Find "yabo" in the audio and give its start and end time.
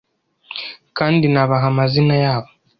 2.23-2.49